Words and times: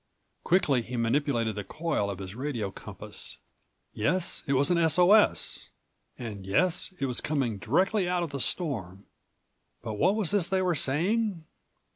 Quickly 0.43 0.81
he 0.81 0.97
manipulated 0.97 1.53
the 1.53 1.63
coil 1.63 2.09
of 2.09 2.17
his 2.17 2.33
radio 2.33 2.71
compass. 2.71 3.37
Yes, 3.93 4.41
it 4.47 4.53
was 4.53 4.71
an 4.71 4.79
S. 4.79 4.97
O. 4.97 5.11
S.! 5.11 5.69
And, 6.17 6.43
yes, 6.43 6.91
it 6.99 7.05
was 7.05 7.21
coming 7.21 7.59
directly 7.59 8.09
out 8.09 8.23
of 8.23 8.31
the 8.31 8.39
storm. 8.39 9.05
But 9.83 9.99
what 9.99 10.15
was 10.15 10.31
this 10.31 10.47
they 10.47 10.63
were 10.63 10.73
saying? 10.73 11.43